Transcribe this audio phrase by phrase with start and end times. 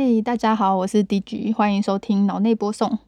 [0.00, 3.00] 嘿，大家好，我是 D G，欢迎收听脑内播送。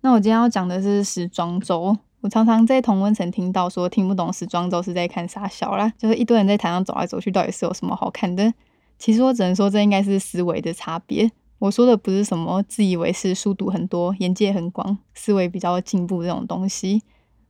[0.00, 1.96] 那我今天要讲的是时装周。
[2.22, 8.52] 我常常在同温层听到说听不懂时装周是在看傻笑啦，就是一堆人在台上走来走去，到底是有什么好看的？
[8.98, 11.30] 其实我只能说这应该是思维的差别。
[11.60, 17.04] 我说的不是什么自以为是、书读很多、眼界很广、思维比较进步这种东西。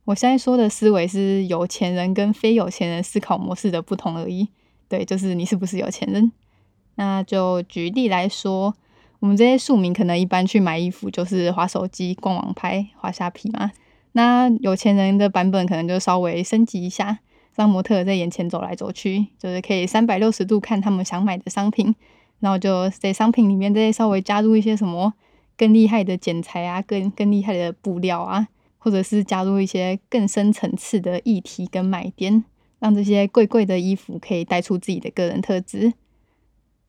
[0.05, 4.49] 我现在说的思维是有钱人跟非有钱人思考模式的不同而已。
[4.87, 6.31] 对，就是你是不是有钱人？
[6.95, 8.73] 那就举例来说，
[9.19, 13.71] 我们这些庶民可能一般去买衣服就是滑手机、逛网拍、滑虾皮嘛。
[14.13, 17.19] 那有钱人的版本可能就稍微升级一下，
[17.55, 21.95] 让模特在眼前走来走去，就是可以三百六十度看他们想买的商品，
[22.39, 25.13] 然后就在商品里面再稍微加入一些什么
[25.57, 32.43] 更厉害的剪裁啊、更更厉害的布料啊，或者是加入一些更深层次的议题跟卖点，
[32.79, 35.93] 让这些贵贵的衣服可以带出自己的个人特质。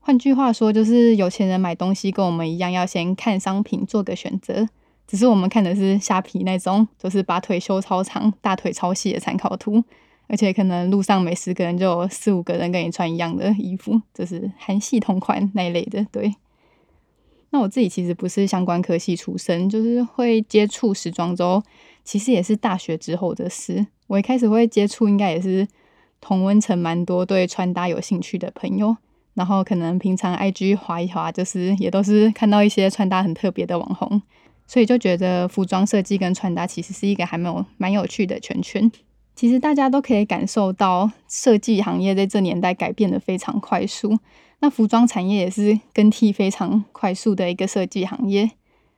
[0.05, 4.68] 换句话说，就是有钱人买东西跟我们一样，要先看商品做个选择。
[5.07, 9.82] 只是我们看的是虾皮那种，就是把腿修超长、大腿超细的参考图，
[10.27, 16.05] 而且可能路上每十个人就有四五个人跟你穿一样的衣服，就是韩系同款那一类的。
[16.10, 16.34] 对。
[17.51, 21.62] 那我自己其实不是相关科系出身，就是会接触时装周，
[22.02, 23.87] 其实也是大学之后的事。
[24.09, 25.68] 我一开始会接触，应该也是
[26.21, 28.96] 同温层蛮多对穿搭有兴趣的朋友。
[29.35, 34.21] 然后可能平常 IG 滑一滑，就是也都是看到一些穿搭很特别的网红，
[34.66, 38.91] 所以就觉得服装设计跟穿搭其实是一个还蛮有蛮有趣的圈圈。
[39.35, 44.19] 其实大家都可以感受到，设计行业在这年代改变的非常快速。
[44.61, 48.51] 那服装产业也是更替非常快速的一个设计行业。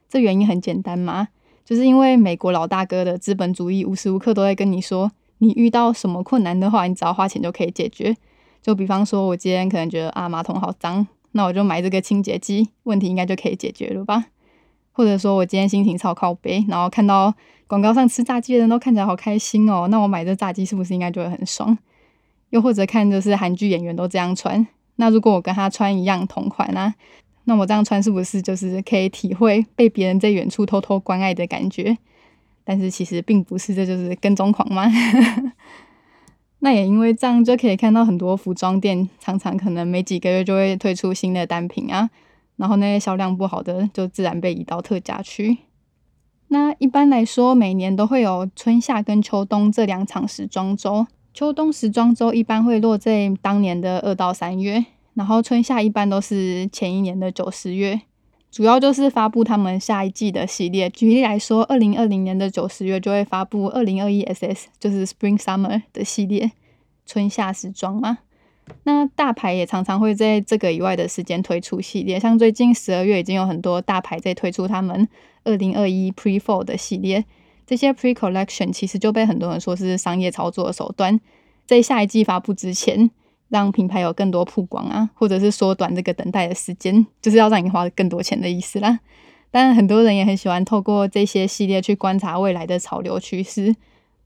[0.09, 1.29] 这原因很简单嘛，
[1.65, 8.17] 就是因为美国老大哥的资本主义无时无刻都在跟你说，你遇到什么困难的话，你只要花钱就可以解决。
[8.65, 14.25] 就比方说，我今天可能觉得啊马桶好脏，那我就买这个清洁剂，问题应该就可以解决了吧？
[14.93, 17.35] 或者说我今天心情超靠背，然后看到
[17.67, 21.77] 广告上吃炸鸡的人都看起来好开心哦，那我买这炸鸡是不是应该就会很爽？
[22.49, 26.95] 又或者看就是韩剧演员都这样穿，那如果我跟他穿一样同款啊，
[27.45, 31.99] 那我这样穿是不是就是可以体会被别人在远处偷偷关爱的感觉？
[32.65, 34.91] 但是其实并不是，这就是跟踪狂吗？
[36.65, 42.09] 那也因为这样，就可以看到很多服装店常常可能没几个月就会推出新的单品啊，
[42.57, 45.59] 然后那些销量不好的就自然被移到特价区。
[46.49, 51.07] 那一般来说，每年都会有春夏跟秋冬这两场时装周。
[51.35, 58.01] 秋冬时装周一般会落在当年的二到三月，然后春夏一般都是前一年的九十月，
[58.55, 60.89] 主要就是发布他们下一季的系列。
[60.89, 66.53] 举例来说，二零二零年的九十月就会发布二零二一 SS，就是 Spring Summer 的系列。
[67.05, 68.19] 春夏时装嘛，
[68.85, 75.09] 那大牌也常常会在这个以外的时间推出系列，像最近十二月已经有很多大牌在推出他们
[75.43, 77.25] 二零二一 Pre Fall 的系列，
[77.67, 81.21] 这些 Pre Collection 其实就被很多人说是商业操作的手段，
[81.67, 83.11] 在下一季发布之前，
[83.49, 89.01] 让品牌有更多曝光啊，或者是缩短这个等待的时间，就是要让你花更多钱的意思啦。
[89.51, 93.75] 当然，很多人也很喜欢透过这些系列去观察未来的潮流趋势，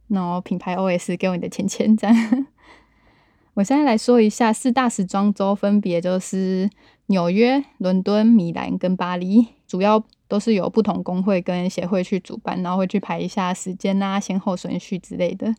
[0.09, 2.17] 然后品牌 OS 给我你的钱钱这样。
[3.53, 6.71] 我现在来说一下四大时装周，分别就是
[7.07, 15.55] 纽约、伦敦、米兰跟巴黎，主要都是由不同工会跟协会去主办，然后会去排一下时间啊、先后顺序之类的。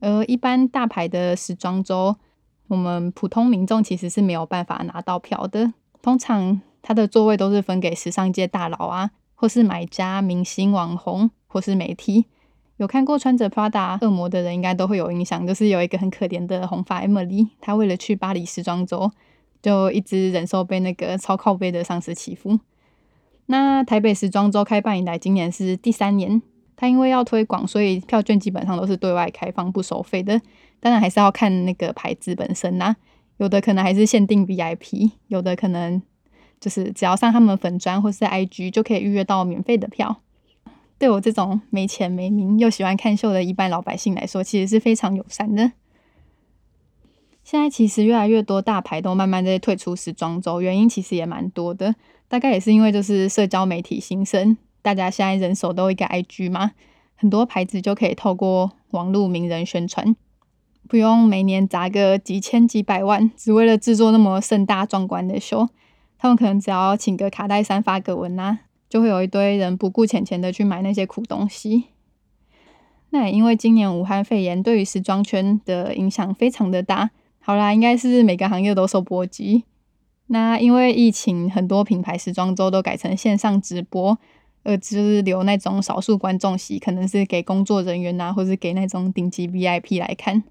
[0.00, 2.16] 而一般大牌的时装周，
[2.70, 5.72] 我们普通民众其实是没有办法拿到票的。
[6.00, 12.26] 通常他的座位都是分给时尚界大佬啊，或是买家、明星、网红或是媒体。
[12.76, 19.10] 有看过穿着 Prada 恶魔的人，应该都会有印象，就是有一个很可怜的红发 Emily，她为了去巴黎时装周，
[19.60, 22.60] 就一直忍受被那个超靠背的上司欺负。
[23.46, 26.40] 那台北时装周开办以来，今年是第三年，
[26.76, 30.40] 它因为要推广，所以票券基本上都是对外开放不收费的。
[30.80, 32.96] 当然还是要看那个牌子本身啦，
[33.36, 36.02] 有的可能还是限定 VIP，有的可能
[36.58, 40.20] 就是只要上他们粉砖或是 IG 就可以预约到免费的票。
[40.98, 45.72] 对我这种没钱没名又喜欢看秀的一般老百姓来说，其实是非常友善的。
[47.42, 51.94] 现在其实越来越多大牌都慢慢在退出时装周，原因其实也蛮多的。
[52.28, 56.72] 大概也是因为就是社交媒体兴盛，大家现在人手都一个 IG 嘛，
[57.16, 60.14] 很多牌子就可以透过网络名人宣传，
[60.90, 65.68] 不用每年砸个几千几百万，只为了制作那么盛大壮观的秀。
[66.18, 68.58] 他们可能只要请个卡戴珊发个文啊。
[68.88, 71.84] 就会有一堆人不顾钱钱的去买那些苦东西。
[73.10, 79.62] 那也因为今年武汉肺炎对于时装圈的影响非常的大，好啦，应该是每个行业都受波及。
[80.26, 84.18] 那因为疫情，很多品牌时装周都改成线上直播，
[84.64, 90.42] 呃，就是留那种少数观众席，可能是给工作人员呐，或是给那种顶级 VIP 来看。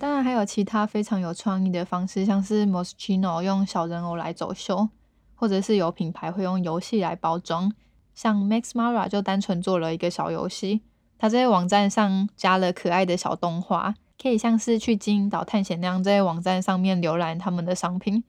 [0.00, 4.88] 当然还有其他非常有创意的方式，像是 Moschino 用小人偶来走秀，
[5.34, 7.70] 或者是有品牌会用游戏来包装，
[8.14, 10.80] 像 Max Mara 就单纯做了一个小游戏，
[11.18, 18.24] 它在网站上加了可爱的小动画，可以像是去金银岛探险那样，在网站上面浏览他们的商品。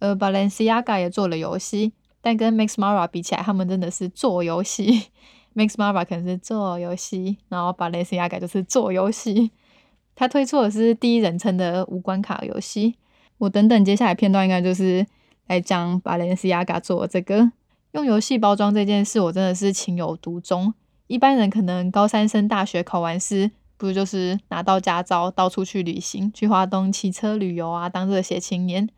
[0.00, 5.06] 呃，Balenciaga 也做了游戏，但跟 Max Mara 比起来，他们真的是做游戏。
[5.56, 9.52] Max Mara 可能是做游戏，然后 Balenciaga 就是做游戏。
[10.18, 12.96] 他推出的是第一人称的无关卡游戏。
[13.38, 15.06] 我等等接下来片段应该就是
[15.46, 17.52] 来讲巴雷斯亚嘎做这个
[17.92, 20.74] 用游戏包装这件事，我真的是情有独钟。
[21.06, 28.88] 一般人可能高三升大学考完试，不就是拿到驾照到处去旅行，去华东骑车旅游啊，当热血青年。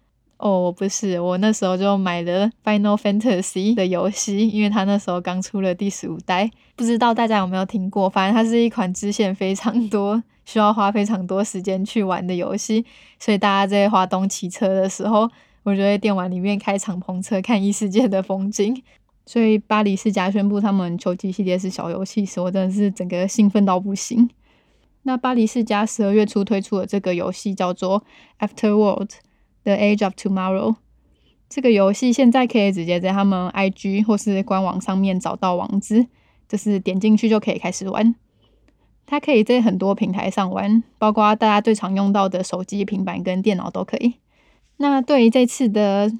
[0.40, 8.08] 哦，我不是，我那时候就买了《Final Fantasy》的游戏，因为它那时候刚出了第十五代，不知道大家有没有听过？
[8.08, 12.82] 反正它是一款支线非常多、需要花非常多时间去玩的游戏，
[13.18, 15.30] 所以大家在华东骑车的时候，
[15.62, 18.82] 我就在电玩里面开敞篷车看异世界的风景。
[19.26, 24.30] 所以巴黎世家宣布他们秋季系列是小游戏时，我真的是整个兴奋到不行。
[25.02, 28.02] 那巴黎世家十二月初推出的这个游戏叫做
[28.48, 29.10] 《After World》。
[29.64, 30.76] The Age of Tomorrow
[31.48, 36.06] 这个游戏现在可以直接在他们 IG 或是官网上面找到网址，
[36.48, 38.14] 就是点进去就可以开始玩。
[39.04, 44.14] 它可以在很多平台上玩，包括大家最常用到的手机、平板跟电脑都可以。
[44.76, 46.12] 那对于这次的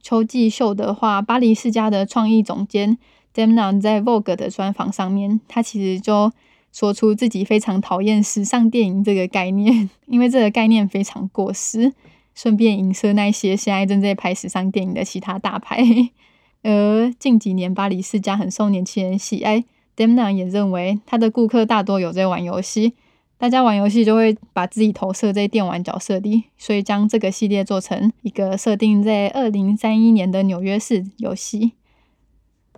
[0.00, 2.96] 秋季秀的话，巴黎世家的创意总监
[3.34, 6.32] Demna 在 Vogue 的专访上面，他其实就
[6.72, 11.92] 说出自己非常讨厌时尚电影这个概念，因为这个概念非常过时。
[12.40, 15.84] 顺便影射那些现在正在拍时尚电影的其他大牌，
[16.64, 19.62] 而近几年巴黎世家很受年轻人喜爱。
[19.94, 22.94] Demna 也认为他的顾客大多有在玩游戏，
[23.36, 31.72] 大家玩游戏就会把自己投射在电玩角色里，所以将这个系列做成一个设定在二零三一年的纽约市游戏。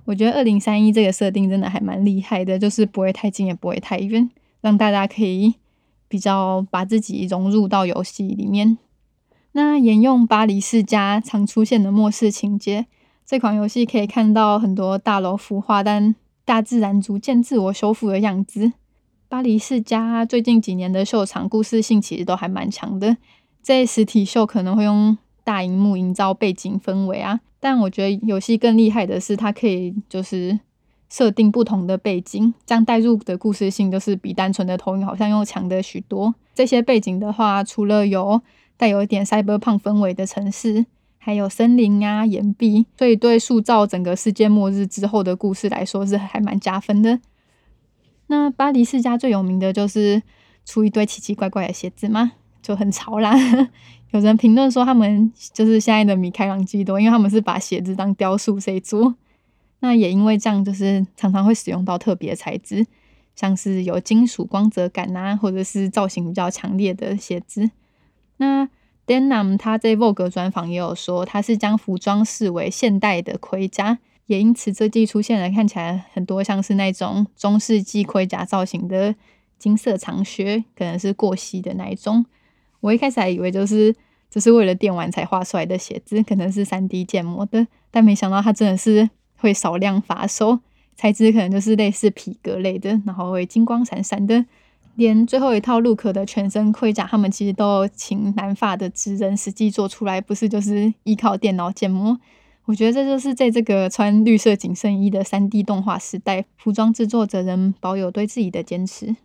[0.07, 4.29] 我觉得二零三一这个设定真的还蛮厉害的，就是不会太近也不会太远，
[4.61, 5.55] 让大家可以
[6.09, 8.77] 比较把自己融入到游戏里面。
[9.53, 12.87] 那沿用巴黎世家常出现的末世情节，
[13.27, 16.15] 这款游戏可以看到很多大楼腐化，但
[16.45, 18.73] 大自然逐渐自我修复的样子。
[19.29, 23.17] 巴黎世家最近几年的秀场故事性其实都还蛮强的，
[23.61, 30.59] 在实体秀可能会用大荧幕营造背景氛围啊，但我觉得游戏更厉害的是它可以就是
[31.09, 36.35] 设定不同的背景，这样带入的故事性就是比单纯的投影好像又强的许多。
[36.55, 38.41] 这些背景的话，除了有
[38.83, 40.85] 带有一点赛博胖氛围的城市，
[41.17, 47.21] 还有森林啊、岩壁，所以对塑造整个世界末日之后的故事来说是还蛮加分的。
[48.27, 50.21] 那巴黎世家最有名的就是
[50.65, 53.33] 出一堆奇奇怪怪的鞋子吗，就很潮啦。
[54.11, 59.15] 有人评论说他们就是现在的米开朗基多，因为他们是把鞋子当雕塑在做。
[59.79, 62.85] 那也因为这样，就是常常会使用到特别材质，
[63.37, 67.71] 像是有金属光泽感啊，或者是造型比较强烈的鞋子。
[68.43, 68.69] 那
[69.07, 79.15] Denim 他在 Vogue 专访也有说，他是将服装视为现代的盔甲，也因此这季出现了看起来很多像是那种中世纪盔甲造型的
[79.59, 82.27] 金色长靴，可能是过膝的那一种。
[82.81, 83.95] 我一开始还以为就是
[84.29, 90.59] 只是为了电玩才画出来的鞋子，可能是三 D 建模的，但没想到它真的是会少量发售，
[90.97, 94.45] 材质可能就是类似皮革类的，然后会金光闪闪的。
[94.97, 102.19] 连最后一套 Look 的全身盔甲，他们其实都请南法的职人实际做出来，不是就是依靠电脑建模。
[102.67, 109.17] 我觉得这就是在这个穿绿色紧身衣的三 D 动画时代，服装制作者仍保有对自己的坚持。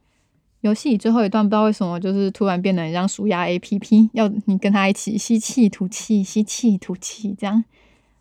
[0.61, 7.63] 游戏最后一段不知道为什么就是突然变得很像鼠牙 APP，要你跟他一起吸气吐气，吸气吐气这样。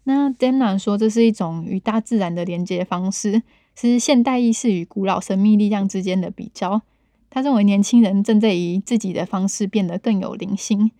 [0.04, 3.42] 那 Dana 说这是一种与大自然的连接方式，
[3.74, 6.82] 是现代意识与古老神秘力量之间的比较。
[7.36, 10.90] 他认为年轻人正在以自己的方式变得更有灵性。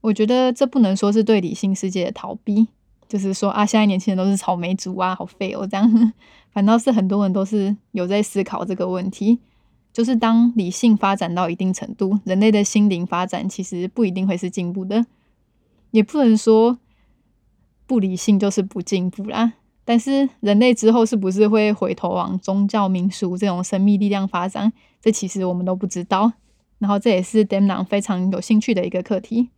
[0.00, 2.66] 我觉得这不能说是对理性世界的逃避，
[3.06, 6.12] 就是说啊，现在年轻人都是草莓族啊，好废哦这样。
[6.50, 9.38] 反倒是很多人都是有在思考这个问题，
[9.92, 15.06] 就是当理性发展到一定程度，人类的心灵发展其实不一定会是进步的，
[15.92, 16.76] 也不能说
[17.86, 19.52] 不理性就是不进步啦。
[19.84, 24.72] 但是人类之后是不是会回头往宗教民俗这种神秘力量发展？
[25.00, 26.32] 这其实我们都不知道。
[26.78, 29.50] 然后这也是 Demna 非常有兴趣的一个课题。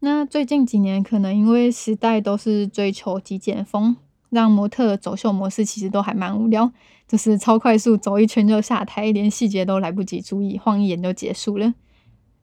[0.00, 3.96] 那最近几年，可能因为时代都是追求极简风，
[4.30, 6.72] 让模特走秀模式其实都还蛮无聊，
[7.08, 11.74] 就是超快速走一圈就下台，连细节都来不及注意，晃一眼就结束了。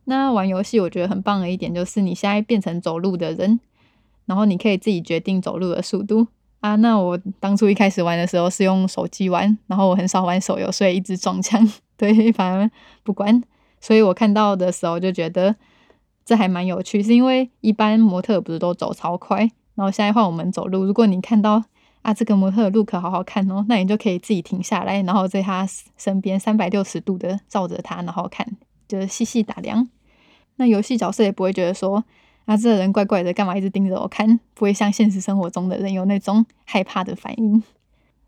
[0.05, 3.59] 那玩游戏我觉得很棒的一点就是，你现在变成走路的人，
[4.25, 6.27] 然后你可以自己决定走路的速度
[6.59, 6.75] 啊。
[6.77, 12.69] 那我当初一开始玩的时候是用手机玩，然后我很少玩手游，所以一直撞墙， 对，反而
[13.03, 13.41] 不管。
[13.79, 15.55] 所以我看到的时候就觉得
[16.25, 19.39] 这还蛮有趣，是因为一般模特不是都走超快，
[19.75, 20.85] 然后现在换我们走路。
[20.85, 21.61] 如果你看到
[22.01, 28.47] 啊这个模特的 look 好好看哦，那你就可以自己停下来，然后在他身边三百六十度的照着他，然后看，
[28.87, 29.89] 就是细细打量。
[30.55, 32.05] 那游戏角色也不会觉得说
[32.45, 34.39] 那这个人怪怪的，干嘛一直盯着我看？
[34.53, 37.63] 不会像现实生活中的人有那种害怕的反应。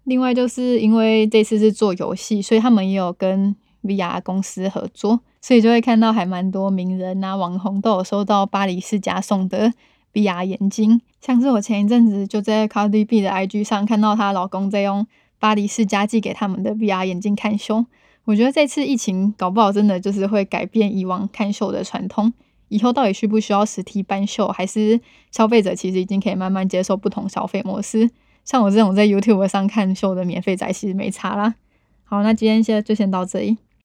[0.03, 5.19] 另外就是因为这次是做游戏，所以他们也有跟 VR 公司合作。
[5.41, 9.71] 所以就会看到还蛮多名人啊、网红都有收到巴黎世家送的
[10.13, 15.05] VR 眼镜，像是我前一阵子就在 Cardi B 的 IG 上看到她老公在用
[15.37, 17.85] 巴黎世家寄给他们的 VR 眼镜看秀。
[18.23, 22.33] 我觉得这次疫情搞不好真的就是会改变以往看秀的传统，
[22.67, 24.99] 以后到底需不需要实体办秀，还是
[25.31, 28.09] 消费者其实已经可以慢慢接受不同消费模式？
[28.43, 31.55] 像我这种在 YouTube 上看秀的免费仔，其实没差啦。
[32.03, 33.57] 好，那今天先就先到这里。